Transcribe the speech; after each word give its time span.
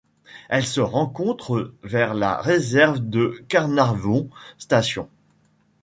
Elle 0.49 0.65
se 0.65 0.81
rencontre 0.81 1.75
vers 1.83 2.15
la 2.15 2.41
réserve 2.41 3.07
de 3.07 3.45
Carnarvon 3.47 4.31
Station. 4.57 5.07